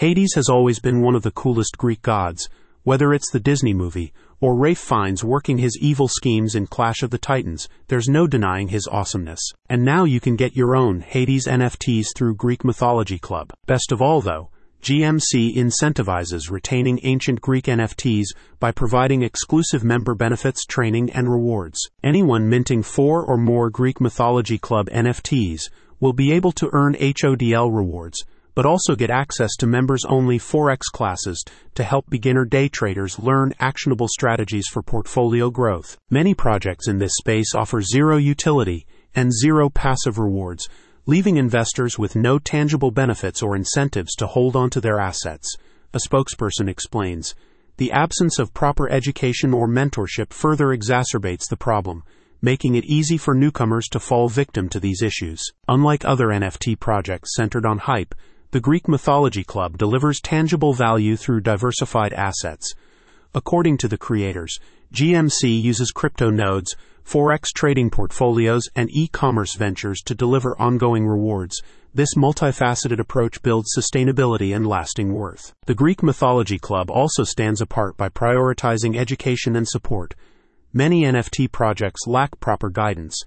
Hades 0.00 0.32
has 0.34 0.48
always 0.48 0.78
been 0.78 1.02
one 1.02 1.14
of 1.14 1.22
the 1.22 1.30
coolest 1.30 1.76
Greek 1.76 2.00
gods, 2.00 2.48
whether 2.84 3.12
it's 3.12 3.30
the 3.30 3.38
Disney 3.38 3.74
movie 3.74 4.14
or 4.40 4.56
Ralph 4.56 4.78
Fiennes 4.78 5.22
working 5.22 5.58
his 5.58 5.76
evil 5.78 6.08
schemes 6.08 6.54
in 6.54 6.68
Clash 6.68 7.02
of 7.02 7.10
the 7.10 7.18
Titans, 7.18 7.68
there's 7.88 8.08
no 8.08 8.26
denying 8.26 8.68
his 8.68 8.88
awesomeness. 8.90 9.52
And 9.68 9.84
now 9.84 10.04
you 10.04 10.18
can 10.18 10.36
get 10.36 10.56
your 10.56 10.74
own 10.74 11.02
Hades 11.02 11.46
NFTs 11.46 12.16
through 12.16 12.36
Greek 12.36 12.64
Mythology 12.64 13.18
Club. 13.18 13.52
Best 13.66 13.92
of 13.92 14.00
all, 14.00 14.22
though, 14.22 14.48
GMC 14.82 15.54
incentivizes 15.54 16.50
retaining 16.50 17.00
ancient 17.02 17.42
Greek 17.42 17.66
NFTs 17.66 18.28
by 18.58 18.72
providing 18.72 19.20
exclusive 19.20 19.84
member 19.84 20.14
benefits, 20.14 20.64
training, 20.64 21.10
and 21.10 21.30
rewards. 21.30 21.90
Anyone 22.02 22.48
minting 22.48 22.82
four 22.82 23.22
or 23.22 23.36
more 23.36 23.68
Greek 23.68 24.00
Mythology 24.00 24.56
Club 24.56 24.88
NFTs 24.88 25.68
will 26.00 26.14
be 26.14 26.32
able 26.32 26.52
to 26.52 26.70
earn 26.72 26.94
HODL 26.94 27.70
rewards, 27.70 28.24
but 28.54 28.66
also 28.66 28.94
get 28.94 29.10
access 29.10 29.56
to 29.56 29.66
members 29.66 30.04
only 30.04 30.38
Forex 30.38 30.82
classes 30.92 31.44
to 31.74 31.84
help 31.84 32.08
beginner 32.10 32.44
day 32.44 32.68
traders 32.68 33.18
learn 33.18 33.54
actionable 33.58 34.08
strategies 34.08 34.66
for 34.68 34.82
portfolio 34.82 35.50
growth. 35.50 35.96
Many 36.10 36.34
projects 36.34 36.88
in 36.88 36.98
this 36.98 37.16
space 37.16 37.54
offer 37.54 37.80
zero 37.80 38.16
utility 38.16 38.86
and 39.14 39.32
zero 39.32 39.68
passive 39.68 40.18
rewards 40.18 40.68
leaving 41.06 41.38
investors 41.38 41.98
with 41.98 42.14
no 42.14 42.38
tangible 42.38 42.92
benefits 42.92 43.42
or 43.42 43.56
incentives 43.56 44.14
to 44.14 44.28
hold 44.28 44.54
onto 44.54 44.80
their 44.80 45.00
assets. 45.00 45.56
A 45.92 45.98
spokesperson 45.98 46.68
explains 46.68 47.34
The 47.78 47.90
absence 47.90 48.38
of 48.38 48.54
proper 48.54 48.88
education 48.88 49.52
or 49.52 49.66
mentorship 49.66 50.32
further 50.32 50.66
exacerbates 50.66 51.48
the 51.48 51.56
problem, 51.56 52.04
making 52.42 52.74
it 52.74 52.84
easy 52.84 53.16
for 53.16 53.34
newcomers 53.34 53.88
to 53.88 53.98
fall 53.98 54.28
victim 54.28 54.68
to 54.68 54.78
these 54.78 55.02
issues. 55.02 55.42
Unlike 55.66 56.04
other 56.04 56.28
NFT 56.28 56.78
projects 56.78 57.34
centered 57.34 57.66
on 57.66 57.78
hype, 57.78 58.14
the 58.52 58.60
Greek 58.60 58.88
Mythology 58.88 59.44
Club 59.44 59.78
delivers 59.78 60.20
tangible 60.20 60.74
value 60.74 61.16
through 61.16 61.40
diversified 61.40 62.12
assets. 62.12 62.74
According 63.32 63.76
to 63.78 63.86
the 63.86 63.96
creators, 63.96 64.58
GMC 64.92 65.62
uses 65.62 65.92
crypto 65.92 66.30
nodes, 66.30 66.74
forex 67.06 67.52
trading 67.54 67.90
portfolios, 67.90 68.64
and 68.74 68.90
e 68.90 69.06
commerce 69.06 69.54
ventures 69.54 70.00
to 70.04 70.16
deliver 70.16 70.60
ongoing 70.60 71.06
rewards. 71.06 71.62
This 71.94 72.16
multifaceted 72.16 72.98
approach 72.98 73.40
builds 73.40 73.72
sustainability 73.76 74.54
and 74.54 74.66
lasting 74.66 75.14
worth. 75.14 75.54
The 75.66 75.74
Greek 75.76 76.02
Mythology 76.02 76.58
Club 76.58 76.90
also 76.90 77.22
stands 77.22 77.60
apart 77.60 77.96
by 77.96 78.08
prioritizing 78.08 78.96
education 78.96 79.54
and 79.54 79.68
support. 79.68 80.16
Many 80.72 81.02
NFT 81.02 81.52
projects 81.52 82.08
lack 82.08 82.40
proper 82.40 82.68
guidance, 82.68 83.22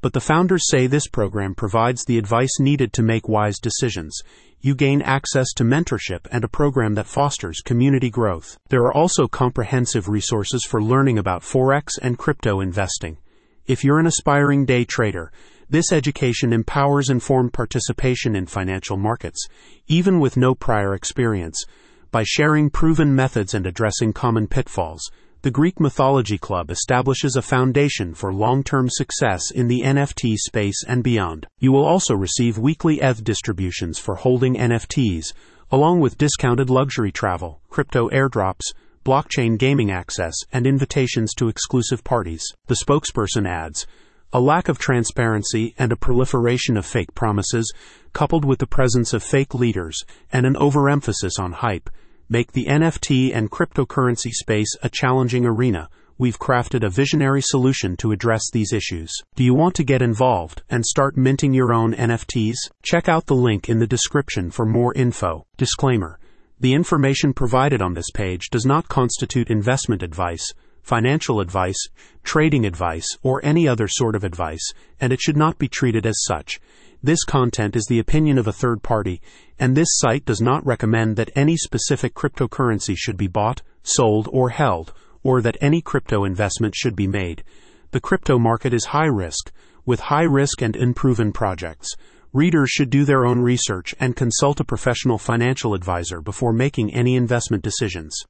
but 0.00 0.12
the 0.12 0.20
founders 0.20 0.68
say 0.70 0.86
this 0.86 1.08
program 1.08 1.54
provides 1.54 2.04
the 2.04 2.18
advice 2.18 2.60
needed 2.60 2.92
to 2.92 3.02
make 3.02 3.28
wise 3.28 3.58
decisions. 3.58 4.20
You 4.60 4.74
gain 4.74 5.02
access 5.02 5.52
to 5.56 5.64
mentorship 5.64 6.26
and 6.30 6.44
a 6.44 6.48
program 6.48 6.94
that 6.94 7.06
fosters 7.06 7.60
community 7.60 8.10
growth. 8.10 8.58
There 8.68 8.82
are 8.82 8.94
also 8.94 9.28
comprehensive 9.28 10.08
resources 10.08 10.64
for 10.64 10.82
learning 10.82 11.18
about 11.18 11.42
Forex 11.42 11.98
and 12.00 12.18
crypto 12.18 12.60
investing. 12.60 13.18
If 13.66 13.84
you're 13.84 14.00
an 14.00 14.06
aspiring 14.06 14.64
day 14.64 14.84
trader, 14.84 15.30
this 15.70 15.92
education 15.92 16.52
empowers 16.52 17.10
informed 17.10 17.52
participation 17.52 18.34
in 18.34 18.46
financial 18.46 18.96
markets, 18.96 19.46
even 19.86 20.18
with 20.18 20.36
no 20.36 20.54
prior 20.54 20.94
experience. 20.94 21.62
By 22.10 22.24
sharing 22.24 22.70
proven 22.70 23.14
methods 23.14 23.52
and 23.52 23.66
addressing 23.66 24.14
common 24.14 24.46
pitfalls, 24.46 25.10
the 25.42 25.50
Greek 25.52 25.78
Mythology 25.78 26.36
Club 26.36 26.68
establishes 26.68 27.36
a 27.36 27.42
foundation 27.42 28.12
for 28.12 28.32
long 28.32 28.64
term 28.64 28.88
success 28.90 29.52
in 29.52 29.68
the 29.68 29.82
NFT 29.82 30.34
space 30.34 30.82
and 30.88 31.04
beyond. 31.04 31.46
You 31.60 31.70
will 31.70 31.84
also 31.84 32.14
receive 32.14 32.58
weekly 32.58 33.00
ETH 33.00 33.22
distributions 33.22 34.00
for 34.00 34.16
holding 34.16 34.56
NFTs, 34.56 35.32
along 35.70 36.00
with 36.00 36.18
discounted 36.18 36.70
luxury 36.70 37.12
travel, 37.12 37.60
crypto 37.70 38.08
airdrops, 38.08 38.74
blockchain 39.04 39.56
gaming 39.56 39.92
access, 39.92 40.34
and 40.52 40.66
invitations 40.66 41.32
to 41.34 41.46
exclusive 41.46 42.02
parties. 42.02 42.42
The 42.66 42.80
spokesperson 42.84 43.48
adds, 43.48 43.86
a 44.32 44.40
lack 44.40 44.68
of 44.68 44.80
transparency 44.80 45.72
and 45.78 45.92
a 45.92 45.96
proliferation 45.96 46.76
of 46.76 46.84
fake 46.84 47.14
promises, 47.14 47.72
coupled 48.12 48.44
with 48.44 48.58
the 48.58 48.66
presence 48.66 49.12
of 49.12 49.22
fake 49.22 49.54
leaders 49.54 50.02
and 50.32 50.46
an 50.46 50.56
overemphasis 50.56 51.38
on 51.38 51.52
hype, 51.52 51.88
make 52.28 52.52
the 52.52 52.66
NFT 52.66 53.34
and 53.34 53.50
cryptocurrency 53.50 54.30
space 54.30 54.74
a 54.82 54.88
challenging 54.88 55.46
arena. 55.46 55.88
We've 56.18 56.38
crafted 56.38 56.84
a 56.84 56.90
visionary 56.90 57.40
solution 57.42 57.96
to 57.98 58.12
address 58.12 58.50
these 58.52 58.72
issues. 58.72 59.12
Do 59.36 59.44
you 59.44 59.54
want 59.54 59.74
to 59.76 59.84
get 59.84 60.02
involved 60.02 60.62
and 60.68 60.84
start 60.84 61.16
minting 61.16 61.54
your 61.54 61.72
own 61.72 61.94
NFTs? 61.94 62.56
Check 62.82 63.08
out 63.08 63.26
the 63.26 63.36
link 63.36 63.68
in 63.68 63.78
the 63.78 63.86
description 63.86 64.50
for 64.50 64.66
more 64.66 64.92
info. 64.94 65.46
Disclaimer 65.56 66.18
The 66.58 66.74
information 66.74 67.32
provided 67.32 67.80
on 67.80 67.94
this 67.94 68.10
page 68.12 68.50
does 68.50 68.66
not 68.66 68.88
constitute 68.88 69.48
investment 69.48 70.02
advice, 70.02 70.52
financial 70.82 71.38
advice, 71.40 71.88
trading 72.24 72.66
advice, 72.66 73.06
or 73.22 73.44
any 73.44 73.68
other 73.68 73.86
sort 73.86 74.16
of 74.16 74.24
advice, 74.24 74.72
and 75.00 75.12
it 75.12 75.20
should 75.20 75.36
not 75.36 75.58
be 75.58 75.68
treated 75.68 76.04
as 76.04 76.24
such. 76.24 76.58
This 77.00 77.22
content 77.22 77.76
is 77.76 77.86
the 77.88 78.00
opinion 78.00 78.38
of 78.38 78.48
a 78.48 78.52
third 78.52 78.82
party, 78.82 79.22
and 79.56 79.76
this 79.76 79.86
site 79.92 80.24
does 80.24 80.40
not 80.40 80.66
recommend 80.66 81.14
that 81.14 81.30
any 81.36 81.56
specific 81.56 82.12
cryptocurrency 82.12 82.96
should 82.96 83.16
be 83.16 83.28
bought, 83.28 83.62
sold, 83.84 84.28
or 84.32 84.50
held, 84.50 84.92
or 85.22 85.40
that 85.42 85.56
any 85.60 85.80
crypto 85.80 86.24
investment 86.24 86.74
should 86.74 86.96
be 86.96 87.06
made. 87.06 87.44
The 87.92 88.00
crypto 88.00 88.36
market 88.36 88.74
is 88.74 88.86
high 88.86 89.06
risk, 89.06 89.52
with 89.86 90.00
high 90.00 90.24
risk 90.24 90.60
and 90.60 90.74
unproven 90.74 91.32
projects. 91.32 91.94
Readers 92.32 92.70
should 92.70 92.90
do 92.90 93.04
their 93.04 93.24
own 93.24 93.38
research 93.42 93.94
and 94.00 94.16
consult 94.16 94.58
a 94.58 94.64
professional 94.64 95.18
financial 95.18 95.74
advisor 95.74 96.20
before 96.20 96.52
making 96.52 96.92
any 96.92 97.14
investment 97.14 97.62
decisions. 97.62 98.24